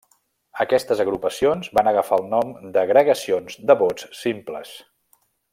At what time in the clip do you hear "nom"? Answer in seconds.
2.33-2.57